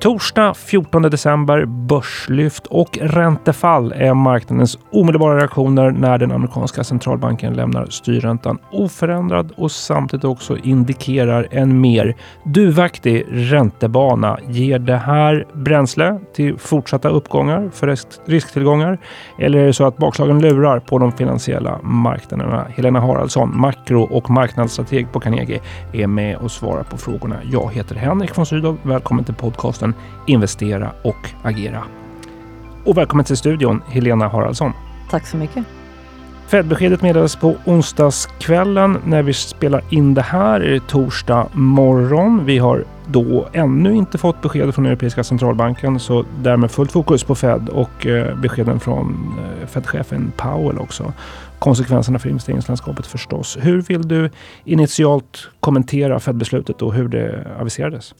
Torsdag 0.00 0.54
14 0.54 1.02
december, 1.02 1.64
börslyft 1.64 2.66
och 2.66 2.98
räntefall 3.00 3.92
är 3.92 4.14
marknadens 4.14 4.78
omedelbara 4.92 5.38
reaktioner 5.38 5.90
när 5.90 6.18
den 6.18 6.32
amerikanska 6.32 6.84
centralbanken 6.84 7.54
lämnar 7.54 7.86
styrräntan 7.86 8.58
oförändrad 8.72 9.52
och 9.56 9.72
samtidigt 9.72 10.24
också 10.24 10.56
indikerar 10.56 11.48
en 11.50 11.80
mer 11.80 12.16
duvaktig 12.44 13.24
räntebana. 13.30 14.38
Ger 14.48 14.78
det 14.78 14.96
här 14.96 15.46
bränsle 15.52 16.20
till 16.34 16.58
fortsatta 16.58 17.08
uppgångar 17.08 17.70
för 17.72 17.96
risktillgångar? 18.30 18.98
Eller 19.38 19.58
är 19.58 19.66
det 19.66 19.72
så 19.72 19.86
att 19.86 19.96
bakslagen 19.96 20.40
lurar 20.40 20.80
på 20.80 20.98
de 20.98 21.12
finansiella 21.12 21.78
marknaderna? 21.82 22.66
Helena 22.76 23.00
Haraldsson, 23.00 23.60
makro 23.60 24.02
och 24.02 24.30
marknadsstrateg 24.30 25.12
på 25.12 25.20
Carnegie, 25.20 25.60
är 25.92 26.06
med 26.06 26.36
och 26.36 26.50
svarar 26.50 26.82
på 26.82 26.96
frågorna. 26.96 27.36
Jag 27.52 27.72
heter 27.72 27.94
Henrik 27.94 28.38
von 28.38 28.46
Sydow. 28.46 28.78
Välkommen 28.82 29.24
till 29.24 29.34
podcasten 29.34 29.87
podcasten 29.92 30.18
Investera 30.26 30.92
och 31.02 31.30
agera. 31.42 31.84
Och 32.84 32.96
välkommen 32.96 33.24
till 33.24 33.36
studion 33.36 33.82
Helena 33.88 34.28
Haraldsson. 34.28 34.72
Tack 35.10 35.26
så 35.26 35.36
mycket. 35.36 35.64
Fed-beskedet 36.48 37.02
meddelades 37.02 37.36
på 37.36 37.56
onsdagskvällen. 37.64 38.98
När 39.04 39.22
vi 39.22 39.32
spelar 39.32 39.82
in 39.90 40.14
det 40.14 40.22
här 40.22 40.60
är 40.60 40.70
det 40.70 40.86
torsdag 40.88 41.48
morgon. 41.52 42.44
Vi 42.44 42.58
har 42.58 42.84
då 43.06 43.48
ännu 43.52 43.94
inte 43.94 44.18
fått 44.18 44.42
besked 44.42 44.74
från 44.74 44.86
Europeiska 44.86 45.24
centralbanken 45.24 46.00
så 46.00 46.24
därmed 46.42 46.70
fullt 46.70 46.92
fokus 46.92 47.24
på 47.24 47.34
Fed 47.34 47.68
och 47.68 48.06
eh, 48.06 48.36
beskeden 48.36 48.80
från 48.80 49.34
eh, 49.38 49.66
Fed-chefen 49.66 50.32
Powell 50.36 50.78
också. 50.78 51.12
Konsekvenserna 51.58 52.18
för 52.18 52.28
investeringslandskapet 52.28 53.06
förstås. 53.06 53.58
Hur 53.60 53.82
vill 53.82 54.08
du 54.08 54.30
initialt 54.64 55.48
kommentera 55.60 56.20
Fed-beslutet 56.20 56.82
och 56.82 56.94
hur 56.94 57.08
det 57.08 57.46
aviserades? 57.60 58.14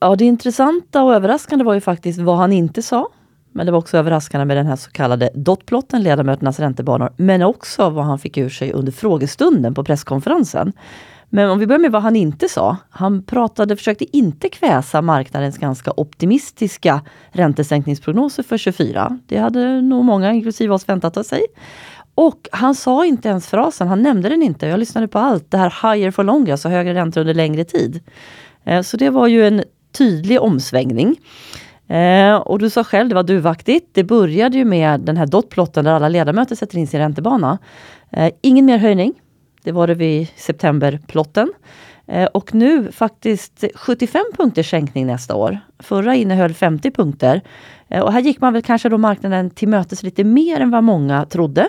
Ja, 0.00 0.16
det 0.16 0.24
intressanta 0.24 1.02
och 1.02 1.14
överraskande 1.14 1.64
var 1.64 1.74
ju 1.74 1.80
faktiskt 1.80 2.20
vad 2.20 2.36
han 2.36 2.52
inte 2.52 2.82
sa. 2.82 3.08
Men 3.52 3.66
det 3.66 3.72
var 3.72 3.78
också 3.78 3.96
överraskande 3.96 4.44
med 4.44 4.56
den 4.56 4.66
här 4.66 4.76
så 4.76 4.90
kallade 4.90 5.30
dotplotten, 5.34 6.02
ledamöternas 6.02 6.60
räntebanor, 6.60 7.12
men 7.16 7.42
också 7.42 7.90
vad 7.90 8.04
han 8.04 8.18
fick 8.18 8.36
ur 8.36 8.48
sig 8.48 8.72
under 8.72 8.92
frågestunden 8.92 9.74
på 9.74 9.84
presskonferensen. 9.84 10.72
Men 11.30 11.50
om 11.50 11.58
vi 11.58 11.66
börjar 11.66 11.80
med 11.80 11.92
vad 11.92 12.02
han 12.02 12.16
inte 12.16 12.48
sa. 12.48 12.76
Han 12.90 13.22
pratade, 13.22 13.76
försökte 13.76 14.16
inte 14.16 14.48
kväsa 14.48 15.02
marknadens 15.02 15.58
ganska 15.58 15.92
optimistiska 15.96 17.00
räntesänkningsprognoser 17.30 18.42
för 18.42 18.58
24. 18.58 19.18
Det 19.26 19.38
hade 19.38 19.82
nog 19.82 20.04
många, 20.04 20.32
inklusive 20.32 20.74
oss, 20.74 20.88
väntat 20.88 21.26
sig. 21.26 21.42
Och 22.14 22.48
han 22.52 22.74
sa 22.74 23.04
inte 23.04 23.28
ens 23.28 23.46
frasen, 23.46 23.88
han 23.88 24.02
nämnde 24.02 24.28
den 24.28 24.42
inte. 24.42 24.66
Jag 24.66 24.80
lyssnade 24.80 25.08
på 25.08 25.18
allt. 25.18 25.50
Det 25.50 25.58
här 25.58 25.94
higher 25.94 26.10
for 26.10 26.24
longer, 26.24 26.52
alltså 26.52 26.68
högre 26.68 26.94
räntor 26.94 27.20
under 27.20 27.34
längre 27.34 27.64
tid. 27.64 28.00
Eh, 28.64 28.82
så 28.82 28.96
det 28.96 29.10
var 29.10 29.26
ju 29.26 29.46
en 29.46 29.62
tydlig 29.98 30.40
omsvängning. 30.40 31.16
Eh, 31.88 32.34
och 32.34 32.58
du 32.58 32.70
sa 32.70 32.84
själv, 32.84 33.08
det 33.08 33.14
var 33.14 33.22
duvaktigt. 33.22 33.86
Det 33.92 34.04
började 34.04 34.56
ju 34.56 34.64
med 34.64 35.00
den 35.00 35.16
här 35.16 35.26
dotplotten 35.26 35.84
där 35.84 35.92
alla 35.92 36.08
ledamöter 36.08 36.56
sätter 36.56 36.78
in 36.78 36.86
sin 36.86 37.00
räntebana. 37.00 37.58
Eh, 38.10 38.32
ingen 38.40 38.64
mer 38.64 38.78
höjning. 38.78 39.14
Det 39.62 39.72
var 39.72 39.86
det 39.86 39.94
vid 39.94 40.28
septemberplotten. 40.36 41.52
Eh, 42.06 42.24
och 42.24 42.54
nu 42.54 42.92
faktiskt 42.92 43.64
75 43.74 44.22
punkters 44.36 44.70
sänkning 44.70 45.06
nästa 45.06 45.34
år. 45.34 45.58
Förra 45.78 46.14
innehöll 46.14 46.54
50 46.54 46.90
punkter. 46.90 47.42
Eh, 47.88 48.02
och 48.02 48.12
här 48.12 48.20
gick 48.20 48.40
man 48.40 48.52
väl 48.52 48.62
kanske 48.62 48.88
då 48.88 48.98
marknaden 48.98 49.50
till 49.50 49.68
mötes 49.68 50.02
lite 50.02 50.24
mer 50.24 50.60
än 50.60 50.70
vad 50.70 50.84
många 50.84 51.24
trodde. 51.24 51.68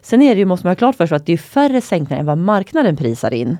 Sen 0.00 0.22
är 0.22 0.34
det 0.34 0.38
ju, 0.38 0.44
måste 0.44 0.66
man 0.66 0.70
ha 0.70 0.76
klart 0.76 0.96
för 0.96 1.06
sig, 1.06 1.16
att 1.16 1.26
det 1.26 1.32
är 1.32 1.36
färre 1.36 1.80
sänkningar 1.80 2.20
än 2.20 2.26
vad 2.26 2.38
marknaden 2.38 2.96
prisar 2.96 3.34
in. 3.34 3.56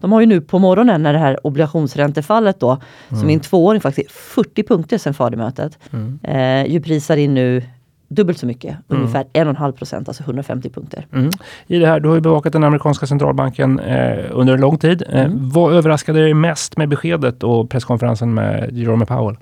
De 0.00 0.12
har 0.12 0.20
ju 0.20 0.26
nu 0.26 0.40
på 0.40 0.58
morgonen 0.58 1.02
när 1.02 1.12
det 1.12 1.18
här 1.18 1.46
obligationsräntefallet 1.46 2.60
då, 2.60 2.70
mm. 2.70 3.20
som 3.20 3.30
är 3.30 3.34
en 3.34 3.40
tvååring 3.40 3.80
faktiskt, 3.80 4.10
40 4.10 4.62
punkter 4.62 4.98
sedan 4.98 5.14
fademötet. 5.14 5.78
Mm. 5.92 6.18
Eh, 6.22 6.72
ju 6.72 6.80
prisar 6.80 7.16
in 7.16 7.34
nu 7.34 7.62
dubbelt 8.08 8.38
så 8.38 8.46
mycket, 8.46 8.70
mm. 8.70 9.02
ungefär 9.02 9.24
1,5 9.24 9.72
procent, 9.72 10.08
alltså 10.08 10.22
150 10.22 10.70
punkter. 10.70 11.06
Mm. 11.12 11.30
I 11.66 11.78
det 11.78 11.86
här, 11.86 12.00
du 12.00 12.08
har 12.08 12.14
ju 12.14 12.20
bevakat 12.20 12.52
den 12.52 12.64
amerikanska 12.64 13.06
centralbanken 13.06 13.78
eh, 13.78 14.24
under 14.30 14.54
en 14.54 14.60
lång 14.60 14.78
tid. 14.78 15.02
Eh, 15.08 15.24
mm. 15.24 15.50
vad 15.50 15.74
överraskade 15.74 16.20
dig 16.20 16.34
mest 16.34 16.76
med 16.76 16.88
beskedet 16.88 17.42
och 17.42 17.70
presskonferensen 17.70 18.34
med 18.34 18.72
Jerome 18.72 19.06
Powell? 19.06 19.36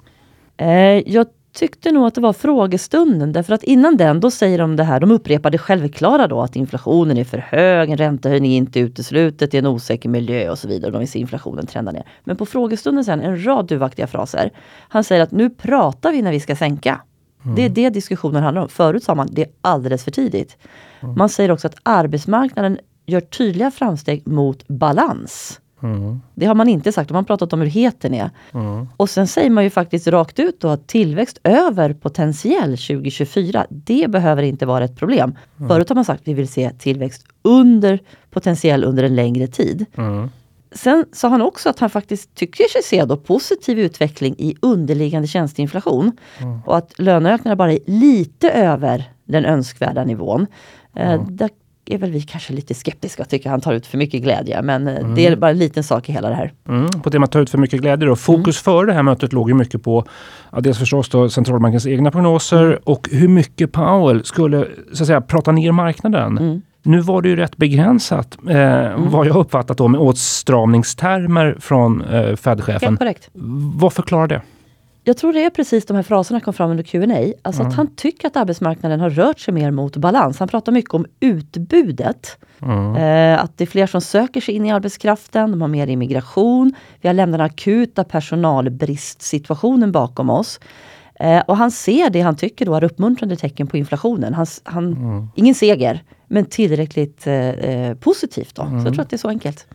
Eh, 0.56 0.68
jag 1.12 1.26
tyckte 1.52 1.92
nog 1.92 2.06
att 2.06 2.14
det 2.14 2.20
var 2.20 2.32
frågestunden 2.32 3.32
därför 3.32 3.54
att 3.54 3.62
innan 3.62 3.96
den 3.96 4.20
då 4.20 4.30
säger 4.30 4.58
de 4.58 4.76
det 4.76 4.84
här, 4.84 5.00
de 5.00 5.10
upprepar 5.10 5.50
det 5.50 5.58
självklara 5.58 6.26
då 6.26 6.42
att 6.42 6.56
inflationen 6.56 7.18
är 7.18 7.24
för 7.24 7.38
hög, 7.38 7.90
en 7.90 7.96
räntehöjning 7.96 8.52
är 8.52 8.56
inte 8.56 8.80
uteslutet, 8.80 9.50
det 9.50 9.56
är 9.56 9.58
en 9.58 9.66
osäker 9.66 10.08
miljö 10.08 10.50
och 10.50 10.58
så 10.58 10.68
vidare. 10.68 10.90
De 10.90 10.98
vill 10.98 11.08
se 11.08 11.18
inflationen 11.18 11.66
trenda 11.66 11.92
ner. 11.92 12.04
Men 12.24 12.36
på 12.36 12.46
frågestunden 12.46 13.04
sen 13.04 13.20
en 13.20 13.46
rad 13.46 13.66
duvaktiga 13.66 14.06
fraser. 14.06 14.50
Han 14.88 15.04
säger 15.04 15.22
att 15.22 15.30
nu 15.30 15.50
pratar 15.50 16.12
vi 16.12 16.22
när 16.22 16.32
vi 16.32 16.40
ska 16.40 16.56
sänka. 16.56 17.00
Mm. 17.44 17.54
Det 17.54 17.64
är 17.64 17.68
det 17.68 17.90
diskussionen 17.90 18.42
handlar 18.42 18.62
om. 18.62 18.68
Förut 18.68 19.04
sa 19.04 19.14
man 19.14 19.28
det 19.30 19.42
är 19.42 19.50
alldeles 19.60 20.04
för 20.04 20.10
tidigt. 20.10 20.56
Mm. 21.00 21.14
Man 21.18 21.28
säger 21.28 21.50
också 21.50 21.66
att 21.66 21.76
arbetsmarknaden 21.82 22.78
gör 23.06 23.20
tydliga 23.20 23.70
framsteg 23.70 24.26
mot 24.26 24.68
balans. 24.68 25.60
Mm. 25.82 26.20
Det 26.34 26.46
har 26.46 26.54
man 26.54 26.68
inte 26.68 26.92
sagt, 26.92 27.08
de 27.08 27.14
har 27.14 27.22
pratat 27.22 27.52
om 27.52 27.60
hur 27.60 27.68
het 27.68 28.00
den 28.00 28.14
är. 28.14 28.30
Mm. 28.54 28.88
Och 28.96 29.10
sen 29.10 29.26
säger 29.26 29.50
man 29.50 29.64
ju 29.64 29.70
faktiskt 29.70 30.06
rakt 30.06 30.38
ut 30.38 30.60
då 30.60 30.68
att 30.68 30.86
tillväxt 30.86 31.38
över 31.44 31.92
potentiell 31.92 32.70
2024, 32.70 33.66
det 33.68 34.10
behöver 34.10 34.42
inte 34.42 34.66
vara 34.66 34.84
ett 34.84 34.96
problem. 34.96 35.34
Mm. 35.56 35.68
Förut 35.68 35.88
har 35.88 35.94
man 35.94 36.04
sagt 36.04 36.20
att 36.20 36.28
vi 36.28 36.34
vill 36.34 36.48
se 36.48 36.70
tillväxt 36.78 37.26
under 37.42 38.00
potentiell 38.30 38.84
under 38.84 39.02
en 39.02 39.16
längre 39.16 39.46
tid. 39.46 39.86
Mm. 39.96 40.30
Sen 40.72 41.04
sa 41.12 41.28
han 41.28 41.42
också 41.42 41.68
att 41.68 41.78
han 41.78 41.90
faktiskt 41.90 42.34
tycker 42.34 42.68
sig 42.68 42.82
se 42.82 43.04
då 43.04 43.16
positiv 43.16 43.78
utveckling 43.78 44.34
i 44.38 44.54
underliggande 44.62 45.28
tjänsteinflation. 45.28 46.12
Mm. 46.38 46.60
Och 46.66 46.76
att 46.76 46.98
löneökningarna 46.98 47.56
bara 47.56 47.72
är 47.72 47.78
lite 47.86 48.50
över 48.50 49.04
den 49.24 49.44
önskvärda 49.44 50.04
nivån. 50.04 50.46
Mm. 50.94 51.36
Där 51.36 51.50
är 51.94 51.98
väl 51.98 52.10
vi 52.10 52.20
kanske 52.20 52.52
lite 52.52 52.74
skeptiska 52.74 53.22
och 53.22 53.28
tycker 53.28 53.50
han 53.50 53.60
tar 53.60 53.72
ut 53.72 53.86
för 53.86 53.98
mycket 53.98 54.22
glädje. 54.22 54.62
Men 54.62 54.88
mm. 54.88 55.14
det 55.14 55.26
är 55.26 55.36
bara 55.36 55.50
en 55.50 55.58
liten 55.58 55.84
sak 55.84 56.08
i 56.08 56.12
hela 56.12 56.28
det 56.28 56.34
här. 56.34 56.52
Mm. 56.68 56.88
På 56.90 57.10
temat 57.10 57.32
ta 57.32 57.38
ut 57.38 57.50
för 57.50 57.58
mycket 57.58 57.80
glädje 57.80 58.08
då. 58.08 58.16
Fokus 58.16 58.66
mm. 58.66 58.76
före 58.76 58.86
det 58.86 58.92
här 58.92 59.02
mötet 59.02 59.32
låg 59.32 59.48
ju 59.48 59.54
mycket 59.54 59.82
på 59.82 60.04
ja, 60.52 60.60
dels 60.60 60.78
förstås 60.78 61.08
då 61.08 61.28
centralbankens 61.28 61.86
egna 61.86 62.10
prognoser 62.10 62.64
mm. 62.64 62.78
och 62.84 63.08
hur 63.12 63.28
mycket 63.28 63.72
Powell 63.72 64.24
skulle 64.24 64.66
så 64.92 65.02
att 65.02 65.06
säga, 65.06 65.20
prata 65.20 65.52
ner 65.52 65.72
marknaden. 65.72 66.38
Mm. 66.38 66.62
Nu 66.82 67.00
var 67.00 67.22
det 67.22 67.28
ju 67.28 67.36
rätt 67.36 67.56
begränsat 67.56 68.38
eh, 68.48 68.56
mm. 68.56 69.10
vad 69.10 69.26
jag 69.26 69.36
uppfattat 69.36 69.78
då 69.78 69.88
med 69.88 70.00
åtstramningstermer 70.00 71.56
från 71.60 72.04
eh, 72.04 72.36
Fed-chefen. 72.36 72.98
Vad 73.78 73.92
förklarar 73.92 74.26
det? 74.26 74.42
Jag 75.04 75.16
tror 75.16 75.32
det 75.32 75.44
är 75.44 75.50
precis 75.50 75.86
de 75.86 75.96
här 75.96 76.02
fraserna 76.02 76.40
kom 76.40 76.54
fram 76.54 76.70
under 76.70 76.84
Q&A. 76.84 77.32
Alltså 77.42 77.62
mm. 77.62 77.70
att 77.70 77.76
han 77.76 77.94
tycker 77.96 78.26
att 78.28 78.36
arbetsmarknaden 78.36 79.00
har 79.00 79.10
rört 79.10 79.40
sig 79.40 79.54
mer 79.54 79.70
mot 79.70 79.96
balans. 79.96 80.38
Han 80.38 80.48
pratar 80.48 80.72
mycket 80.72 80.94
om 80.94 81.06
utbudet. 81.20 82.38
Mm. 82.62 82.96
Eh, 82.96 83.44
att 83.44 83.58
det 83.58 83.64
är 83.64 83.66
fler 83.66 83.86
som 83.86 84.00
söker 84.00 84.40
sig 84.40 84.54
in 84.54 84.66
i 84.66 84.72
arbetskraften, 84.72 85.50
de 85.50 85.60
har 85.60 85.68
mer 85.68 85.86
immigration. 85.86 86.74
Vi 87.00 87.08
har 87.08 87.14
lämnat 87.14 87.38
den 87.38 87.46
akuta 87.46 88.04
personalbristsituationen 88.04 89.92
bakom 89.92 90.30
oss. 90.30 90.60
Eh, 91.20 91.40
och 91.40 91.56
han 91.56 91.70
ser 91.70 92.10
det 92.10 92.20
han 92.20 92.36
tycker 92.36 92.66
då 92.66 92.74
är 92.74 92.84
uppmuntrande 92.84 93.36
tecken 93.36 93.66
på 93.66 93.76
inflationen. 93.76 94.34
Han, 94.34 94.46
han, 94.64 94.92
mm. 94.92 95.28
Ingen 95.34 95.54
seger, 95.54 96.02
men 96.28 96.44
tillräckligt 96.44 97.26
eh, 97.26 97.34
eh, 97.34 97.94
positivt. 97.94 98.54
Då. 98.54 98.62
Mm. 98.62 98.80
Så 98.80 98.86
jag 98.86 98.94
tror 98.94 99.02
att 99.02 99.10
det 99.10 99.16
är 99.16 99.18
så 99.18 99.28
enkelt. 99.28 99.66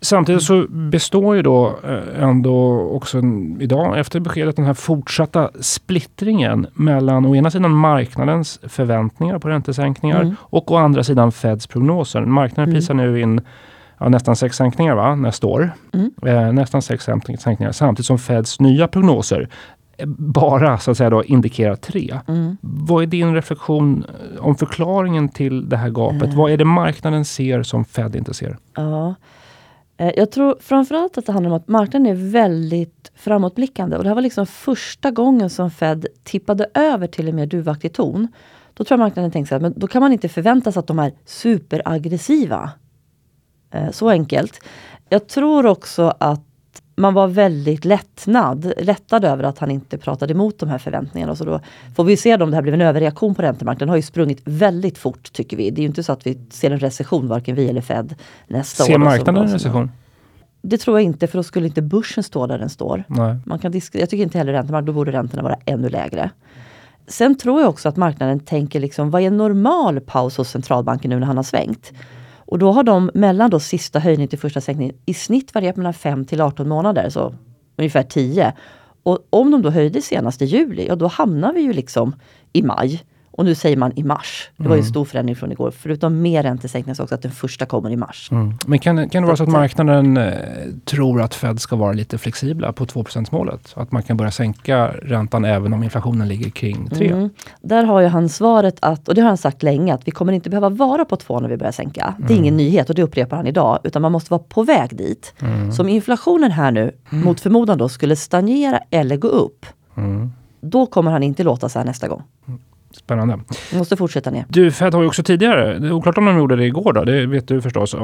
Samtidigt 0.00 0.42
så 0.42 0.66
består 0.68 1.36
ju 1.36 1.42
då 1.42 1.78
eh, 1.84 2.22
ändå 2.22 2.80
också 2.80 3.22
idag 3.60 3.98
efter 3.98 4.20
beskedet 4.20 4.56
den 4.56 4.64
här 4.64 4.74
fortsatta 4.74 5.50
splittringen 5.60 6.66
mellan 6.74 7.26
å 7.26 7.36
ena 7.36 7.50
sidan 7.50 7.70
marknadens 7.70 8.60
förväntningar 8.62 9.38
på 9.38 9.48
räntesänkningar 9.48 10.22
mm. 10.22 10.36
och 10.40 10.72
å 10.72 10.76
andra 10.76 11.04
sidan 11.04 11.32
Feds 11.32 11.66
prognoser. 11.66 12.20
Marknaden 12.20 12.68
mm. 12.68 12.74
prisar 12.74 12.94
nu 12.94 13.20
in 13.20 13.40
ja, 13.98 14.08
nästan 14.08 14.36
sex 14.36 14.56
sänkningar 14.56 14.94
va? 14.94 15.14
nästa 15.14 15.46
år. 15.46 15.70
Mm. 15.92 16.10
Eh, 16.26 16.52
nästan 16.52 16.82
sex 16.82 17.04
sänkningar 17.38 17.72
samtidigt 17.72 18.06
som 18.06 18.18
Feds 18.18 18.60
nya 18.60 18.88
prognoser 18.88 19.48
bara 20.18 20.78
så 20.78 20.90
att 20.90 20.96
säga 20.96 21.10
då 21.10 21.24
indikerar 21.24 21.76
tre. 21.76 22.20
Mm. 22.28 22.56
Vad 22.60 23.02
är 23.02 23.06
din 23.06 23.34
reflektion 23.34 24.04
om 24.38 24.56
förklaringen 24.56 25.28
till 25.28 25.68
det 25.68 25.76
här 25.76 25.90
gapet? 25.90 26.22
Mm. 26.22 26.36
Vad 26.36 26.50
är 26.50 26.56
det 26.56 26.64
marknaden 26.64 27.24
ser 27.24 27.62
som 27.62 27.84
Fed 27.84 28.16
inte 28.16 28.34
ser? 28.34 28.58
Ja. 28.74 29.14
Eh, 29.96 30.12
jag 30.16 30.30
tror 30.30 30.56
framförallt 30.60 31.18
att 31.18 31.26
det 31.26 31.32
handlar 31.32 31.50
om 31.50 31.56
att 31.56 31.68
marknaden 31.68 32.06
är 32.06 32.30
väldigt 32.30 33.12
framåtblickande. 33.14 33.96
Och 33.96 34.02
det 34.02 34.08
här 34.10 34.14
var 34.14 34.22
liksom 34.22 34.46
första 34.46 35.10
gången 35.10 35.50
som 35.50 35.70
Fed 35.70 36.06
tippade 36.24 36.66
över 36.74 37.06
till 37.06 37.28
en 37.28 37.36
mer 37.36 37.46
duvaktig 37.46 37.92
ton. 37.92 38.28
Då 38.74 38.84
tror 38.84 38.98
jag 38.98 39.04
marknaden 39.04 39.30
tänkte 39.30 39.56
att 39.56 39.62
men 39.62 39.74
då 39.76 39.86
kan 39.86 40.00
man 40.00 40.12
inte 40.12 40.28
förvänta 40.28 40.72
sig 40.72 40.80
att 40.80 40.86
de 40.86 40.98
är 40.98 41.12
superaggressiva. 41.24 42.70
Eh, 43.70 43.90
så 43.90 44.10
enkelt. 44.10 44.60
Jag 45.08 45.28
tror 45.28 45.66
också 45.66 46.14
att 46.20 46.42
man 46.96 47.14
var 47.14 47.28
väldigt 47.28 47.84
lättnad, 47.84 48.72
lättad 48.78 49.24
över 49.24 49.44
att 49.44 49.58
han 49.58 49.70
inte 49.70 49.98
pratade 49.98 50.32
emot 50.32 50.58
de 50.58 50.68
här 50.68 50.78
förväntningarna. 50.78 51.36
Så 51.36 51.44
då 51.44 51.60
får 51.96 52.04
vi 52.04 52.16
se 52.16 52.34
om 52.34 52.50
det 52.50 52.56
här 52.56 52.62
blev 52.62 52.74
en 52.74 52.80
överreaktion 52.80 53.34
på 53.34 53.42
räntemarknaden. 53.42 53.86
Den 53.86 53.88
har 53.88 53.96
ju 53.96 54.02
sprungit 54.02 54.40
väldigt 54.44 54.98
fort 54.98 55.32
tycker 55.32 55.56
vi. 55.56 55.70
Det 55.70 55.80
är 55.80 55.82
ju 55.82 55.88
inte 55.88 56.02
så 56.02 56.12
att 56.12 56.26
vi 56.26 56.38
ser 56.50 56.70
en 56.70 56.78
recession, 56.78 57.28
varken 57.28 57.54
vi 57.54 57.68
eller 57.68 57.80
Fed 57.80 58.14
nästa 58.46 58.84
ser 58.84 58.92
år. 58.92 58.94
Ser 58.94 59.04
marknaden 59.04 59.44
en 59.44 59.52
recession? 59.52 59.90
Det 60.62 60.78
tror 60.78 60.96
jag 60.98 61.04
inte, 61.04 61.26
för 61.26 61.38
då 61.38 61.42
skulle 61.42 61.66
inte 61.66 61.82
börsen 61.82 62.24
stå 62.24 62.46
där 62.46 62.58
den 62.58 62.70
står. 62.70 63.04
Nej. 63.08 63.36
Man 63.46 63.58
kan 63.58 63.72
jag 63.72 64.10
tycker 64.10 64.22
inte 64.22 64.38
heller 64.38 64.52
räntemarknaden, 64.52 64.86
då 64.86 64.92
borde 64.92 65.12
räntorna 65.12 65.42
vara 65.42 65.56
ännu 65.64 65.88
lägre. 65.88 66.30
Sen 67.06 67.38
tror 67.38 67.60
jag 67.60 67.68
också 67.68 67.88
att 67.88 67.96
marknaden 67.96 68.40
tänker 68.40 68.80
liksom, 68.80 69.10
vad 69.10 69.22
är 69.22 69.26
en 69.26 69.36
normal 69.36 70.00
paus 70.00 70.36
hos 70.36 70.50
centralbanken 70.50 71.10
nu 71.10 71.18
när 71.18 71.26
han 71.26 71.36
har 71.36 71.44
svängt? 71.44 71.92
Och 72.46 72.58
då 72.58 72.72
har 72.72 72.82
de 72.82 73.10
mellan 73.14 73.50
då 73.50 73.60
sista 73.60 73.98
höjningen 73.98 74.28
till 74.28 74.38
första 74.38 74.60
sänkningen 74.60 74.96
i 75.06 75.14
snitt 75.14 75.54
varierat 75.54 75.76
mellan 75.76 75.94
5 75.94 76.24
till 76.24 76.40
18 76.40 76.68
månader, 76.68 77.10
så 77.10 77.34
ungefär 77.76 78.02
10. 78.02 78.52
Och 79.02 79.18
om 79.30 79.50
de 79.50 79.62
då 79.62 79.70
höjde 79.70 80.02
senast 80.02 80.42
i 80.42 80.44
juli, 80.44 80.86
ja 80.86 80.96
då 80.96 81.06
hamnar 81.06 81.52
vi 81.52 81.60
ju 81.60 81.72
liksom 81.72 82.14
i 82.52 82.62
maj. 82.62 83.02
Och 83.36 83.44
nu 83.44 83.54
säger 83.54 83.76
man 83.76 83.92
i 83.96 84.02
mars. 84.02 84.50
Det 84.56 84.68
var 84.68 84.76
ju 84.76 84.78
en 84.78 84.84
mm. 84.84 84.90
stor 84.90 85.04
förändring 85.04 85.36
från 85.36 85.52
igår. 85.52 85.70
Förutom 85.70 86.22
mer 86.22 86.42
räntesänkningar 86.42 86.94
så 86.94 87.02
också 87.02 87.14
att 87.14 87.22
den 87.22 87.32
första 87.32 87.66
kommer 87.66 87.90
i 87.90 87.96
mars. 87.96 88.28
Mm. 88.32 88.54
Men 88.66 88.78
kan, 88.78 89.08
kan 89.08 89.22
det 89.22 89.26
vara 89.26 89.36
så 89.36 89.42
att 89.42 89.48
marknaden 89.48 90.16
eh, 90.16 90.32
tror 90.84 91.22
att 91.22 91.34
Fed 91.34 91.60
ska 91.60 91.76
vara 91.76 91.92
lite 91.92 92.18
flexibla 92.18 92.72
på 92.72 92.86
2 92.86 93.04
målet? 93.30 93.72
Att 93.74 93.92
man 93.92 94.02
kan 94.02 94.16
börja 94.16 94.30
sänka 94.30 94.88
räntan 94.88 95.44
även 95.44 95.72
om 95.72 95.82
inflationen 95.82 96.28
ligger 96.28 96.50
kring 96.50 96.88
3? 96.88 97.08
Mm. 97.08 97.30
Där 97.60 97.84
har 97.84 98.00
ju 98.00 98.06
han 98.06 98.28
svaret 98.28 98.78
att, 98.82 99.08
och 99.08 99.14
det 99.14 99.20
har 99.20 99.28
han 99.28 99.36
sagt 99.36 99.62
länge, 99.62 99.94
att 99.94 100.08
vi 100.08 100.10
kommer 100.10 100.32
inte 100.32 100.50
behöva 100.50 100.68
vara 100.68 101.04
på 101.04 101.16
2 101.16 101.40
när 101.40 101.48
vi 101.48 101.56
börjar 101.56 101.72
sänka. 101.72 102.14
Det 102.18 102.24
är 102.24 102.30
mm. 102.30 102.42
ingen 102.42 102.56
nyhet 102.56 102.88
och 102.88 102.94
det 102.94 103.02
upprepar 103.02 103.36
han 103.36 103.46
idag. 103.46 103.78
Utan 103.84 104.02
man 104.02 104.12
måste 104.12 104.30
vara 104.30 104.42
på 104.48 104.62
väg 104.62 104.96
dit. 104.96 105.34
Mm. 105.38 105.72
Så 105.72 105.82
om 105.82 105.88
inflationen 105.88 106.50
här 106.50 106.70
nu 106.70 106.92
mm. 107.10 107.24
mot 107.24 107.40
förmodan 107.40 107.78
då 107.78 107.88
skulle 107.88 108.16
stagnera 108.16 108.80
eller 108.90 109.16
gå 109.16 109.28
upp. 109.28 109.66
Då 110.60 110.86
kommer 110.86 111.10
han 111.10 111.22
inte 111.22 111.44
låta 111.44 111.68
så 111.68 111.78
här 111.78 111.86
nästa 111.86 112.08
gång. 112.08 112.22
Spännande. 112.96 113.38
Vi 113.72 113.78
måste 113.78 113.96
fortsätta 113.96 114.30
ner. 114.30 114.44
Du, 114.48 114.70
Fed 114.70 114.94
har 114.94 115.02
ju 115.02 115.08
också 115.08 115.22
tidigare, 115.22 115.78
det 115.78 115.86
är 115.86 115.92
oklart 115.92 116.18
om 116.18 116.24
de 116.24 116.38
gjorde 116.38 116.56
det 116.56 116.64
igår 116.64 116.92
då, 116.92 117.04
det 117.04 117.26
vet 117.26 117.48
du 117.48 117.62
förstås. 117.62 117.94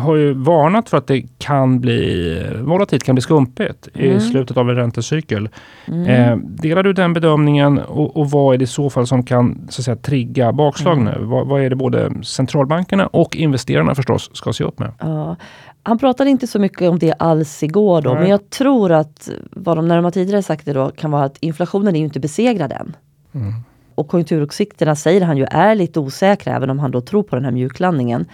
Har 0.00 0.16
ju 0.16 0.32
varnat 0.32 0.88
för 0.88 0.96
att 0.96 1.06
det 1.06 1.24
kan 1.38 1.80
bli 1.80 2.46
volatilt, 2.60 3.04
kan 3.04 3.14
bli 3.14 3.22
skumpigt 3.22 3.88
mm. 3.94 4.16
i 4.16 4.20
slutet 4.20 4.56
av 4.56 4.70
en 4.70 4.76
räntecykel. 4.76 5.48
Mm. 5.86 6.06
Eh, 6.06 6.36
delar 6.36 6.82
du 6.82 6.92
den 6.92 7.12
bedömningen 7.12 7.78
och, 7.78 8.16
och, 8.16 8.30
vad 8.30 8.54
är 8.54 8.58
det 8.58 8.64
i 8.64 8.66
så 8.66 8.90
fall 8.90 9.06
som 9.06 9.22
kan 9.22 9.68
så 9.70 9.80
att 9.80 9.84
säga, 9.84 9.96
trigga 9.96 10.52
bakslag 10.52 10.98
mm. 10.98 11.04
nu? 11.04 11.24
Vad, 11.24 11.46
vad, 11.46 11.62
är 11.62 11.70
det 11.70 11.76
både 11.76 12.12
centralbankerna 12.22 13.06
och 13.06 13.36
investerarna 13.36 13.94
förstås 13.94 14.30
ska 14.32 14.52
se 14.52 14.64
upp 14.64 14.78
med? 14.78 14.92
Ja. 14.98 15.36
Han 15.82 15.98
pratade 15.98 16.30
inte 16.30 16.46
så 16.46 16.58
mycket 16.58 16.90
om 16.90 16.98
det 16.98 17.12
alls 17.12 17.62
igår 17.62 18.02
då, 18.02 18.10
Nej. 18.10 18.20
men 18.20 18.30
jag 18.30 18.50
tror 18.50 18.92
att 18.92 19.30
vad 19.50 19.78
de, 19.78 19.88
när 19.88 19.96
de 19.96 20.04
har 20.04 20.10
tidigare 20.10 20.42
sagt 20.42 20.66
då, 20.66 20.90
kan 20.90 21.10
vara 21.10 21.24
att 21.24 21.36
inflationen 21.40 21.94
är 21.94 21.98
ju 21.98 22.04
inte 22.04 22.20
besegrad 22.20 22.72
än. 22.72 22.96
Mm. 23.34 23.52
Och 24.00 24.08
konjunkturutsikterna 24.08 24.96
säger 24.96 25.20
han 25.20 25.36
ju 25.36 25.44
är 25.50 25.74
lite 25.74 26.00
osäkra 26.00 26.56
även 26.56 26.70
om 26.70 26.78
han 26.78 26.90
då 26.90 27.00
tror 27.00 27.22
på 27.22 27.36
den 27.36 27.44
här 27.44 27.52
mjuklandningen. 27.52 28.26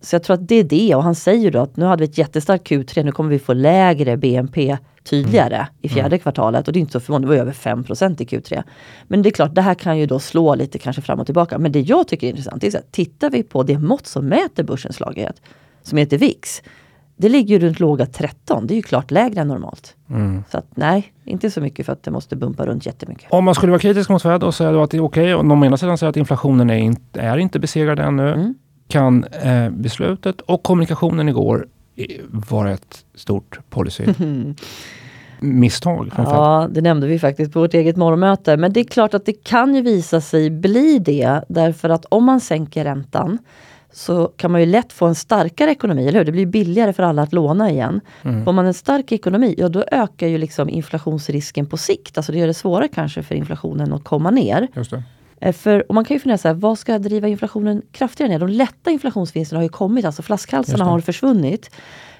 Så 0.00 0.14
jag 0.14 0.22
tror 0.22 0.34
att 0.34 0.48
det 0.48 0.54
är 0.54 0.64
det 0.64 0.94
och 0.94 1.02
han 1.02 1.14
säger 1.14 1.50
då 1.50 1.58
att 1.60 1.76
nu 1.76 1.84
hade 1.84 2.00
vi 2.00 2.10
ett 2.10 2.18
jättestarkt 2.18 2.68
Q3, 2.68 3.04
nu 3.04 3.12
kommer 3.12 3.30
vi 3.30 3.38
få 3.38 3.52
lägre 3.52 4.16
BNP 4.16 4.78
tydligare 5.04 5.56
mm. 5.56 5.66
i 5.80 5.88
fjärde 5.88 6.06
mm. 6.06 6.18
kvartalet 6.18 6.66
och 6.66 6.72
det 6.72 6.78
är 6.78 6.80
inte 6.80 6.92
så 6.92 7.00
förvånande, 7.00 7.34
det 7.34 7.36
var 7.36 7.42
över 7.42 7.52
5% 7.52 8.22
i 8.22 8.24
Q3. 8.24 8.62
Men 9.08 9.22
det 9.22 9.28
är 9.28 9.30
klart, 9.30 9.54
det 9.54 9.62
här 9.62 9.74
kan 9.74 9.98
ju 9.98 10.06
då 10.06 10.18
slå 10.18 10.54
lite 10.54 10.78
kanske 10.78 11.02
fram 11.02 11.20
och 11.20 11.26
tillbaka. 11.26 11.58
Men 11.58 11.72
det 11.72 11.80
jag 11.80 12.08
tycker 12.08 12.26
är 12.26 12.30
intressant 12.30 12.64
är 12.64 12.76
att 12.78 12.92
tittar 12.92 13.30
vi 13.30 13.42
på 13.42 13.62
det 13.62 13.78
mått 13.78 14.06
som 14.06 14.26
mäter 14.26 14.62
börsens 14.62 14.96
slagighet, 14.96 15.42
som 15.82 15.98
heter 15.98 16.18
VIX, 16.18 16.62
det 17.22 17.28
ligger 17.28 17.58
ju 17.58 17.66
runt 17.66 17.80
låga 17.80 18.06
13. 18.06 18.66
Det 18.66 18.74
är 18.74 18.76
ju 18.76 18.82
klart 18.82 19.10
lägre 19.10 19.40
än 19.40 19.48
normalt. 19.48 19.96
Mm. 20.10 20.44
Så 20.50 20.58
att, 20.58 20.66
nej, 20.74 21.12
inte 21.24 21.50
så 21.50 21.60
mycket 21.60 21.86
för 21.86 21.92
att 21.92 22.02
det 22.02 22.10
måste 22.10 22.36
bumpa 22.36 22.66
runt 22.66 22.86
jättemycket. 22.86 23.32
Om 23.32 23.44
man 23.44 23.54
skulle 23.54 23.72
vara 23.72 23.80
kritisk 23.80 24.10
mot 24.10 24.22
Fed 24.22 24.42
och 24.42 24.54
säga 24.54 24.82
att 24.82 24.90
det 24.90 24.96
är 24.96 25.04
okej 25.04 25.34
okay, 25.34 25.50
och 25.50 25.66
ena 25.66 25.76
sidan 25.76 25.98
säger 25.98 26.10
att 26.10 26.16
inflationen 26.16 26.70
är 26.70 26.76
inte, 26.76 27.20
är 27.20 27.38
inte 27.38 27.58
besegrad 27.58 27.98
ännu. 27.98 28.32
Mm. 28.32 28.54
Kan 28.88 29.24
eh, 29.24 29.70
beslutet 29.70 30.40
och 30.40 30.62
kommunikationen 30.62 31.28
igår 31.28 31.66
vara 32.50 32.70
ett 32.70 33.04
stort 33.14 33.58
policy 33.70 34.04
misstag 35.40 36.12
från? 36.12 36.24
Ja, 36.24 36.68
det 36.70 36.80
nämnde 36.80 37.06
vi 37.06 37.18
faktiskt 37.18 37.52
på 37.52 37.60
vårt 37.60 37.74
eget 37.74 37.96
morgonmöte. 37.96 38.56
Men 38.56 38.72
det 38.72 38.80
är 38.80 38.84
klart 38.84 39.14
att 39.14 39.26
det 39.26 39.44
kan 39.44 39.74
ju 39.74 39.82
visa 39.82 40.20
sig 40.20 40.50
bli 40.50 40.98
det. 40.98 41.44
Därför 41.48 41.88
att 41.88 42.04
om 42.08 42.24
man 42.24 42.40
sänker 42.40 42.84
räntan 42.84 43.38
så 43.92 44.32
kan 44.36 44.52
man 44.52 44.60
ju 44.60 44.66
lätt 44.66 44.92
få 44.92 45.06
en 45.06 45.14
starkare 45.14 45.70
ekonomi, 45.70 46.08
eller 46.08 46.18
hur? 46.18 46.24
Det 46.24 46.32
blir 46.32 46.46
billigare 46.46 46.92
för 46.92 47.02
alla 47.02 47.22
att 47.22 47.32
låna 47.32 47.70
igen. 47.70 48.00
Mm. 48.22 48.44
Får 48.44 48.52
man 48.52 48.66
en 48.66 48.74
stark 48.74 49.12
ekonomi, 49.12 49.54
ja 49.58 49.68
då 49.68 49.84
ökar 49.92 50.26
ju 50.26 50.38
liksom 50.38 50.68
inflationsrisken 50.68 51.66
på 51.66 51.76
sikt. 51.76 52.18
Alltså 52.18 52.32
det 52.32 52.38
gör 52.38 52.46
det 52.46 52.54
svårare 52.54 52.88
kanske 52.88 53.22
för 53.22 53.34
inflationen 53.34 53.92
att 53.92 54.04
komma 54.04 54.30
ner. 54.30 54.68
Det. 54.74 55.02
Eh, 55.40 55.52
för, 55.52 55.88
och 55.88 55.94
man 55.94 56.04
kan 56.04 56.14
ju 56.14 56.20
fundera 56.20 56.38
så 56.38 56.48
här, 56.48 56.54
vad 56.54 56.78
ska 56.78 56.98
driva 56.98 57.28
inflationen 57.28 57.82
kraftigare 57.92 58.32
ner? 58.32 58.38
De 58.38 58.48
lätta 58.48 58.90
inflationsvinsterna 58.90 59.58
har 59.58 59.62
ju 59.62 59.68
kommit, 59.68 60.04
alltså 60.04 60.22
flaskhalsarna 60.22 60.84
har 60.84 61.00
försvunnit. 61.00 61.70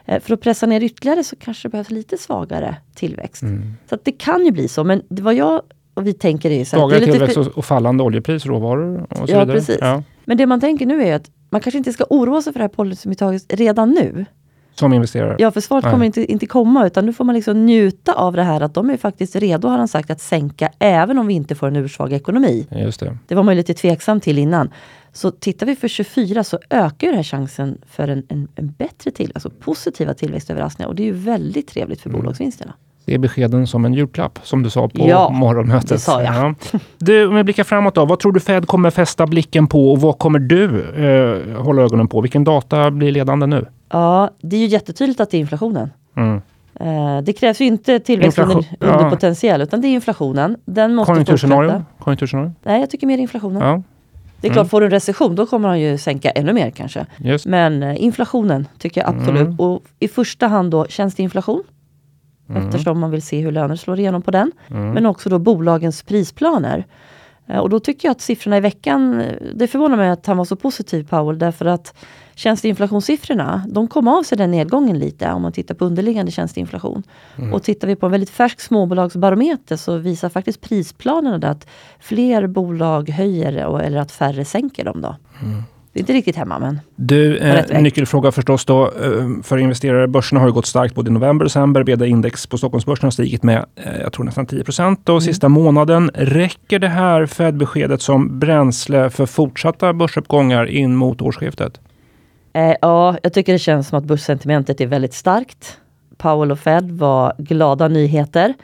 Eh, 0.05 0.21
för 0.21 0.35
att 0.35 0.41
pressa 0.41 0.67
ner 0.67 0.83
ytterligare 0.83 1.25
så 1.25 1.37
kanske 1.37 1.69
det 1.69 1.71
behövs 1.71 1.91
lite 1.91 2.19
svagare 2.19 2.77
tillväxt. 2.95 3.43
Mm. 3.43 3.75
Så 3.91 3.99
det 4.03 4.13
kan 4.13 4.45
ju 4.45 4.51
bli 4.51 4.69
så, 4.69 4.85
men 4.85 5.03
vad 5.09 5.35
jag 5.35 5.63
och 5.95 6.07
vi 6.07 6.13
tänker 6.13 6.51
är 6.51 6.65
så 6.65 6.77
Svagare 6.77 7.05
tillväxt 7.05 7.37
och 7.37 7.65
fallande 7.65 8.05
oljepris, 8.05 8.47
råvaror 8.47 9.07
och 9.11 9.17
så 9.17 9.23
ja, 9.23 9.41
vidare. 9.41 9.59
Precis. 9.59 9.79
Ja, 9.81 9.95
precis. 9.97 10.13
Men 10.25 10.37
det 10.37 10.47
man 10.47 10.61
tänker 10.61 10.87
nu 10.87 11.05
är 11.05 11.17
att 11.17 11.31
man 11.53 11.61
kanske 11.61 11.79
inte 11.79 11.93
ska 11.93 12.05
oroa 12.11 12.43
sig 12.43 12.53
för 12.53 12.61
det 12.61 12.65
här 12.65 12.69
policyuttaget 12.69 13.45
redan 13.49 13.91
nu. 13.91 14.27
Som 14.75 14.93
investerare? 14.93 15.37
Ja, 15.39 15.51
för 15.51 15.61
svaret 15.61 15.85
kommer 15.85 16.07
inte, 16.07 16.33
inte 16.33 16.47
komma 16.47 16.87
utan 16.87 17.07
nu 17.07 17.13
får 17.13 17.25
man 17.25 17.35
liksom 17.35 17.67
njuta 17.67 18.13
av 18.13 18.37
det 18.37 18.43
här 18.43 18.61
att 18.61 18.75
de 18.75 18.91
är 18.91 18.97
faktiskt 18.97 19.37
redo, 19.37 19.69
har 19.69 19.79
han 19.79 19.89
sagt, 19.89 20.11
att 20.11 20.21
sänka 20.21 20.71
även 20.79 21.19
om 21.19 21.27
vi 21.27 21.35
inte 21.35 21.55
får 21.55 21.67
en 21.67 21.77
ursvag 21.77 22.13
ekonomi. 22.13 22.67
Just 22.71 23.01
det. 23.01 23.19
det 23.29 23.35
var 23.35 23.43
man 23.43 23.55
ju 23.55 23.57
lite 23.57 23.75
tveksam 23.75 24.21
till 24.21 24.39
innan. 24.39 24.71
Så 25.13 25.31
tittar 25.31 25.67
vi 25.67 25.77
för 25.77 25.89
24 25.89 26.45
så 26.45 26.59
ökar 26.71 27.07
ju 27.07 27.11
den 27.11 27.17
här 27.17 27.25
chansen 27.25 27.79
för 27.87 28.09
en, 28.09 28.27
en, 28.29 28.49
en 28.55 28.73
bättre 28.73 29.11
tillväxt, 29.11 29.37
alltså 29.37 29.51
positiva 29.51 30.15
tillväxtöverraskningar 30.15 30.89
och 30.89 30.95
det 30.95 31.03
är 31.03 31.07
ju 31.07 31.13
väldigt 31.13 31.69
trevligt 31.69 32.01
för 32.01 32.11
mm. 32.11 32.21
bolagsvinsterna 32.21 32.75
se 33.07 33.19
beskeden 33.19 33.67
som 33.67 33.85
en 33.85 33.95
julklapp, 33.95 34.39
som 34.43 34.63
du 34.63 34.71
sa 34.71 34.89
på 34.89 35.09
ja, 35.09 35.31
morgonmötet. 35.31 35.89
det 35.89 35.99
sa 35.99 36.23
jag. 36.23 36.35
Ja. 36.35 36.55
Du, 36.99 37.27
om 37.27 37.35
vi 37.35 37.45
blickar 37.45 37.65
framåt 37.65 37.95
då. 37.95 38.05
Vad 38.05 38.19
tror 38.19 38.33
du 38.33 38.41
Fed 38.41 38.67
kommer 38.67 38.91
fästa 38.91 39.27
blicken 39.27 39.67
på 39.67 39.93
och 39.93 40.01
vad 40.01 40.19
kommer 40.19 40.39
du 40.39 40.65
eh, 40.81 41.63
hålla 41.63 41.83
ögonen 41.83 42.09
på? 42.09 42.21
Vilken 42.21 42.45
data 42.45 42.91
blir 42.91 43.13
ledande 43.13 43.47
nu? 43.47 43.67
Ja, 43.89 44.31
det 44.41 44.57
är 44.57 44.61
ju 44.61 44.67
jättetydligt 44.67 45.21
att 45.21 45.31
det 45.31 45.37
är 45.37 45.41
inflationen. 45.41 45.91
Mm. 46.17 46.41
Eh, 46.75 47.23
det 47.23 47.33
krävs 47.33 47.61
ju 47.61 47.65
inte 47.65 48.01
tillväxt 48.01 48.39
Inflation, 48.39 48.65
under, 48.81 48.93
under 48.93 49.05
ja. 49.05 49.11
potentiell, 49.11 49.63
utan 49.63 49.81
det 49.81 49.89
är 49.89 49.95
inflationen. 49.95 50.57
Den 50.65 50.95
måste 50.95 51.13
Konjunkturscenario? 51.13 51.85
Konjunkturscenario? 51.99 52.53
Nej, 52.63 52.81
jag 52.81 52.91
tycker 52.91 53.07
mer 53.07 53.19
inflationen. 53.19 53.63
Ja. 53.63 53.83
Det 54.41 54.49
är 54.49 54.53
klart, 54.53 54.63
mm. 54.63 54.69
får 54.69 54.81
du 54.81 54.87
en 54.87 54.91
recession 54.91 55.35
då 55.35 55.47
kommer 55.47 55.69
han 55.69 55.81
ju 55.81 55.99
sänka 55.99 56.31
ännu 56.31 56.53
mer 56.53 56.71
kanske. 56.71 57.07
Just. 57.17 57.47
Men 57.47 57.83
eh, 57.83 58.03
inflationen 58.05 58.69
tycker 58.79 59.01
jag 59.01 59.11
absolut. 59.11 59.43
Mm. 59.43 59.61
Och 59.61 59.83
i 59.99 60.09
första 60.09 60.47
hand 60.47 60.71
då 60.71 60.87
tjänsteinflation. 60.87 61.63
Mm. 62.57 62.69
Eftersom 62.69 63.01
man 63.01 63.11
vill 63.11 63.23
se 63.23 63.41
hur 63.41 63.53
löner 63.53 63.77
slår 63.77 63.99
igenom 63.99 64.23
på 64.23 64.31
den. 64.31 64.53
Mm. 64.69 64.91
Men 64.91 65.07
också 65.07 65.29
då 65.29 65.39
bolagens 65.39 66.03
prisplaner. 66.03 66.87
Eh, 67.47 67.59
och 67.59 67.71
då 67.71 67.81
tycker 67.81 68.09
jag 68.09 68.13
att 68.13 68.21
siffrorna 68.21 68.57
i 68.57 68.61
veckan, 68.61 69.21
eh, 69.21 69.35
det 69.55 69.67
förvånar 69.67 69.97
mig 69.97 70.11
att 70.11 70.27
han 70.27 70.37
var 70.37 70.45
så 70.45 70.57
positiv 70.57 71.09
Powell 71.09 71.39
därför 71.39 71.67
att 71.67 71.95
tjänsteinflationssiffrorna, 72.35 73.65
de 73.69 73.89
kom 73.89 74.09
av 74.09 74.23
sig 74.23 74.39
den 74.39 74.51
nedgången 74.51 74.99
lite 74.99 75.33
om 75.33 75.43
man 75.43 75.53
tittar 75.53 75.75
på 75.75 75.85
underliggande 75.85 76.33
tjänsteinflation. 76.33 77.03
Mm. 77.39 77.55
Och 77.55 77.63
tittar 77.63 77.89
vi 77.89 77.97
på 77.97 78.07
en 78.07 78.13
väldigt 78.13 78.31
färsk 78.31 78.61
småbolagsbarometer 78.61 79.77
så 79.77 79.97
visar 79.97 80.29
faktiskt 80.29 80.61
prisplanerna 80.61 81.49
att 81.49 81.69
fler 82.01 82.47
bolag 82.47 83.09
höjer 83.09 83.81
eller 83.81 83.99
att 83.99 84.13
färre 84.13 84.45
sänker 84.45 84.85
dem. 84.85 85.01
Då. 85.01 85.17
Mm. 85.43 85.63
Det 85.93 85.99
är 85.99 86.01
inte 86.01 86.13
riktigt 86.13 86.37
hemma, 86.37 86.59
men... 86.59 86.81
Du, 86.97 87.39
eh, 87.39 87.83
nyckelfråga 87.83 88.33
förstås 88.33 88.65
då 88.65 88.85
eh, 88.87 89.43
för 89.43 89.59
investerare. 89.59 90.09
Börserna 90.09 90.41
har 90.41 90.47
ju 90.47 90.53
gått 90.53 90.67
starkt 90.67 90.95
både 90.95 91.11
i 91.11 91.13
november 91.13 91.45
och 91.45 91.49
december. 91.49 91.85
Vd-index 91.85 92.47
på 92.47 92.59
Stockholmsbörsen 92.59 93.07
har 93.07 93.11
stigit 93.11 93.43
med, 93.43 93.65
eh, 93.77 94.01
jag 94.01 94.13
tror 94.13 94.25
nästan 94.25 94.47
10 94.47 94.65
procent 94.65 95.09
mm. 95.09 95.21
sista 95.21 95.49
månaden. 95.49 96.11
Räcker 96.15 96.79
det 96.79 96.89
här 96.89 97.27
Fed-beskedet 97.27 98.03
som 98.03 98.39
bränsle 98.39 99.11
för 99.11 99.27
fortsatta 99.27 99.93
börsuppgångar 99.93 100.67
in 100.67 100.97
mot 100.97 101.23
årsskiftet? 101.23 101.81
Eh, 102.53 102.75
ja, 102.81 103.17
jag 103.23 103.33
tycker 103.33 103.53
det 103.53 103.59
känns 103.59 103.89
som 103.89 103.99
att 103.99 104.05
börssentimentet 104.05 104.81
är 104.81 104.87
väldigt 104.87 105.15
starkt. 105.15 105.79
Powell 106.17 106.51
och 106.51 106.59
Fed 106.59 106.91
var 106.91 107.35
glada 107.39 107.89
nyheter. 107.89 108.55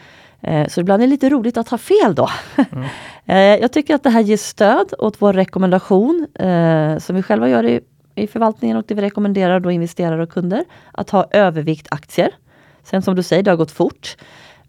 Eh, 0.43 0.69
så 0.69 0.81
ibland 0.81 1.03
är 1.03 1.07
det 1.07 1.11
lite 1.11 1.29
roligt 1.29 1.57
att 1.57 1.69
ha 1.69 1.79
fel 1.79 2.15
då. 2.15 2.29
Mm. 2.73 2.89
Eh, 3.31 3.37
jag 3.37 3.73
tycker 3.73 3.95
att 3.95 4.03
det 4.03 4.11
här 4.11 4.21
ger 4.21 4.37
stöd 4.37 4.95
åt 4.99 5.23
vår 5.23 5.33
rekommendation 5.33 6.27
eh, 6.35 6.99
som 6.99 7.17
vi 7.17 7.23
själva 7.23 7.49
gör 7.49 7.67
i, 7.67 7.81
i 8.15 8.27
förvaltningen 8.27 8.77
och 8.77 8.85
det 8.89 8.95
vi 8.95 9.03
rekommenderar 9.03 9.61
då 9.61 9.71
investerare 9.71 10.23
och 10.23 10.31
kunder 10.31 10.65
att 10.93 11.11
ha 11.11 11.27
övervikt 11.31 11.87
aktier. 11.91 12.31
Sen 12.85 13.03
som 13.03 13.15
du 13.15 13.23
säger, 13.23 13.43
det 13.43 13.51
har 13.51 13.57
gått 13.57 13.71
fort. 13.71 14.17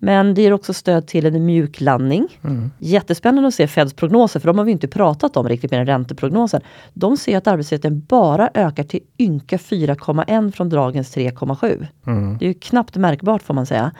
Men 0.01 0.33
det 0.33 0.41
ger 0.41 0.53
också 0.53 0.73
stöd 0.73 1.07
till 1.07 1.25
en 1.25 1.45
mjuklandning. 1.45 2.27
Mm. 2.43 2.71
Jättespännande 2.79 3.47
att 3.47 3.53
se 3.53 3.67
Feds 3.67 3.93
prognoser, 3.93 4.39
för 4.39 4.47
de 4.47 4.57
har 4.57 4.65
vi 4.65 4.71
inte 4.71 4.87
pratat 4.87 5.37
om 5.37 5.47
riktigt 5.49 5.71
med 5.71 5.79
den 5.79 5.87
ränteprognosen. 5.87 6.61
De 6.93 7.17
ser 7.17 7.37
att 7.37 7.47
arbetslösheten 7.47 8.05
bara 8.09 8.49
ökar 8.53 8.83
till 8.83 8.99
ynka 9.19 9.57
4,1 9.57 10.51
från 10.51 10.69
dagens 10.69 11.17
3,7. 11.17 11.87
Mm. 12.07 12.37
Det 12.37 12.45
är 12.45 12.47
ju 12.47 12.53
knappt 12.53 12.95
märkbart 12.97 13.41
får 13.41 13.53
man 13.53 13.65
säga. 13.65 13.91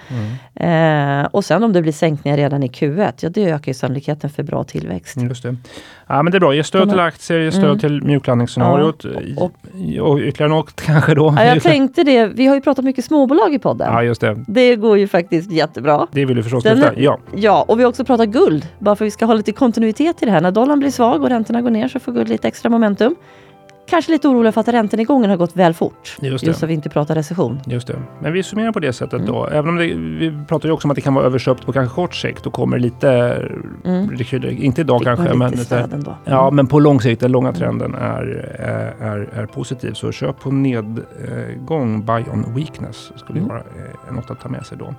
Eh, 0.55 1.25
och 1.31 1.45
sen 1.45 1.63
om 1.63 1.73
det 1.73 1.81
blir 1.81 1.91
sänkningar 1.91 2.37
redan 2.37 2.63
i 2.63 2.67
Q1, 2.67 3.13
ja 3.21 3.29
det 3.29 3.45
ökar 3.51 3.67
ju 3.69 3.73
sannolikheten 3.73 4.29
för 4.29 4.43
bra 4.43 4.63
tillväxt. 4.63 5.17
Just 5.21 5.43
det. 5.43 5.55
Ja, 6.07 6.23
men 6.23 6.31
det 6.31 6.37
är 6.37 6.39
bra. 6.39 6.53
Ge 6.55 6.63
stöd 6.63 6.89
till 6.89 6.99
aktier, 6.99 7.39
ge 7.39 7.51
stöd 7.51 7.63
Mm. 7.65 7.79
till 7.79 8.03
mjuklandningsscenariot. 8.03 9.03
Ja, 9.03 9.09
och- 9.37 9.51
och, 9.99 10.11
och 10.11 10.19
ytterligare 10.19 10.49
något 10.51 10.81
kanske 10.85 11.15
då. 11.15 11.33
Ja, 11.37 11.45
jag 11.45 11.63
tänkte 11.63 12.03
det, 12.03 12.25
vi 12.27 12.45
har 12.47 12.55
ju 12.55 12.61
pratat 12.61 12.85
mycket 12.85 13.05
småbolag 13.05 13.53
i 13.53 13.59
podden. 13.59 13.93
Ja, 13.93 14.03
just 14.03 14.21
det. 14.21 14.43
Det 14.47 14.75
går 14.75 14.97
ju 14.97 15.07
faktiskt 15.07 15.51
jättebra. 15.51 15.88
Det 16.11 16.25
vill 16.25 16.35
du 16.37 16.43
förstås 16.43 16.63
Den- 16.63 16.77
lyfta. 16.79 16.93
Ja. 17.01 17.19
Ja, 17.35 17.65
och 17.67 17.79
vi 17.79 17.83
har 17.83 17.89
också 17.89 18.05
pratat 18.05 18.29
guld. 18.29 18.67
Bara 18.79 18.95
för 18.95 19.05
att 19.05 19.07
vi 19.07 19.11
ska 19.11 19.25
ha 19.25 19.33
lite 19.33 19.51
kontinuitet 19.51 20.21
i 20.23 20.25
det 20.25 20.31
här. 20.31 20.41
När 20.41 20.51
dollarn 20.51 20.79
blir 20.79 20.91
svag 20.91 21.23
och 21.23 21.29
räntorna 21.29 21.61
går 21.61 21.69
ner 21.69 21.87
så 21.87 21.99
får 21.99 22.11
guld 22.11 22.29
lite 22.29 22.47
extra 22.47 22.69
momentum. 22.69 23.15
Kanske 23.89 24.11
lite 24.11 24.27
orolig 24.27 24.53
för 24.53 24.61
att 24.61 24.67
räntenedgången 24.67 25.29
har 25.29 25.37
gått 25.37 25.55
väl 25.55 25.73
fort. 25.73 26.17
Just 26.21 26.43
det. 26.43 26.47
Just 26.47 26.59
så 26.59 26.65
vi 26.65 26.73
inte 26.73 26.89
pratar 26.89 27.15
recession. 27.15 27.59
Just 27.65 27.87
det. 27.87 27.95
Men 28.21 28.33
vi 28.33 28.43
summerar 28.43 28.71
på 28.71 28.79
det 28.79 28.93
sättet 28.93 29.25
då. 29.27 29.43
Mm. 29.45 29.57
Även 29.59 29.69
om 29.69 29.75
det, 29.77 29.85
vi 29.93 30.33
pratar 30.47 30.69
ju 30.69 30.73
också 30.73 30.87
om 30.87 30.91
att 30.91 30.95
det 30.95 31.01
kan 31.01 31.13
vara 31.13 31.25
överköpt 31.25 31.65
på 31.65 31.71
kanske 31.73 31.95
kort 31.95 32.15
sikt. 32.15 32.43
Då 32.43 32.51
kommer 32.51 32.79
lite 32.79 33.09
Mm. 33.85 34.09
Inte 34.49 34.81
idag 34.81 35.01
kanske, 35.03 35.33
men, 35.33 35.57
stöd 35.57 35.93
ändå. 35.93 36.15
ja, 36.25 36.51
men 36.51 36.67
på 36.67 36.79
lång 36.79 37.01
sikt. 37.01 37.21
Den 37.21 37.31
långa 37.31 37.53
trenden 37.53 37.95
är, 37.95 38.23
är, 38.59 39.07
är, 39.07 39.29
är 39.33 39.45
positiv. 39.45 39.93
Så 39.93 40.11
köp 40.11 40.39
på 40.39 40.51
nedgång, 40.51 42.05
buy 42.05 42.23
on 42.33 42.55
weakness, 42.55 43.11
skulle 43.15 43.39
Mm. 43.39 43.49
vara 43.49 43.59
eh, 43.59 44.13
något 44.15 44.31
att 44.31 44.39
ta 44.41 44.49
med 44.49 44.65
sig 44.65 44.77
då. 44.77 44.93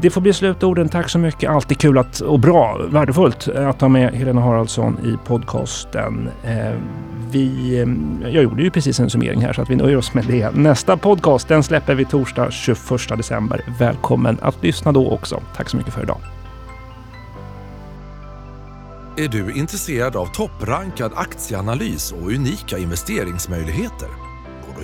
Det 0.00 0.10
får 0.10 0.20
bli 0.20 0.32
slutorden. 0.32 0.88
Tack 0.88 1.10
så 1.10 1.18
mycket. 1.18 1.50
Alltid 1.50 1.78
kul 1.78 1.98
att, 1.98 2.20
och 2.20 2.40
bra, 2.40 2.80
värdefullt 2.88 3.48
att 3.48 3.80
ha 3.80 3.88
med 3.88 4.14
Helena 4.14 4.40
Haraldsson 4.40 4.98
i 5.04 5.28
podcasten. 5.28 6.28
Eh, 6.44 6.72
vi, 7.30 7.78
eh, 7.80 8.32
jag 8.32 8.42
gjorde 8.42 8.62
ju 8.62 8.70
precis 8.70 9.00
en 9.00 9.10
summering 9.10 9.40
här 9.40 9.52
så 9.52 9.62
att 9.62 9.70
vi 9.70 9.76
nöjer 9.76 9.96
oss 9.96 10.14
med 10.14 10.24
det. 10.24 10.50
Nästa 10.54 10.96
podcast 10.96 11.48
den 11.48 11.62
släpper 11.62 11.94
vi 11.94 12.04
torsdag 12.04 12.50
21 12.50 13.16
december. 13.16 13.60
Välkommen 13.78 14.38
att 14.42 14.62
lyssna 14.62 14.92
då 14.92 15.10
också. 15.10 15.42
Tack 15.56 15.68
så 15.68 15.76
mycket 15.76 15.94
för 15.94 16.02
idag. 16.02 16.18
Är 19.16 19.28
du 19.28 19.52
intresserad 19.52 20.16
av 20.16 20.26
topprankad 20.26 21.12
aktieanalys 21.14 22.12
och 22.12 22.32
unika 22.32 22.78
investeringsmöjligheter? 22.78 24.23